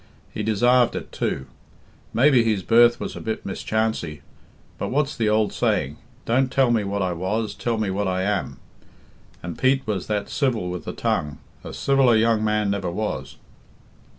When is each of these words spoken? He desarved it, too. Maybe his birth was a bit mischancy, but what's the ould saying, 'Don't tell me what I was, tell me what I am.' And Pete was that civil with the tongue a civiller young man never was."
He 0.33 0.41
desarved 0.41 0.95
it, 0.95 1.11
too. 1.11 1.45
Maybe 2.11 2.43
his 2.43 2.63
birth 2.63 2.99
was 2.99 3.15
a 3.15 3.21
bit 3.21 3.45
mischancy, 3.45 4.21
but 4.79 4.87
what's 4.89 5.15
the 5.15 5.29
ould 5.29 5.53
saying, 5.53 5.97
'Don't 6.25 6.51
tell 6.51 6.71
me 6.71 6.83
what 6.83 7.03
I 7.03 7.13
was, 7.13 7.53
tell 7.53 7.77
me 7.77 7.91
what 7.91 8.07
I 8.07 8.23
am.' 8.23 8.57
And 9.43 9.59
Pete 9.59 9.85
was 9.85 10.07
that 10.07 10.27
civil 10.27 10.71
with 10.71 10.85
the 10.85 10.93
tongue 10.93 11.37
a 11.63 11.71
civiller 11.71 12.15
young 12.15 12.43
man 12.43 12.71
never 12.71 12.89
was." 12.89 13.37